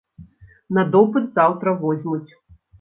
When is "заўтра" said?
1.37-1.77